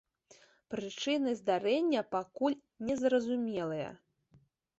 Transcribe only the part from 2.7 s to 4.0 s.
незразумелыя.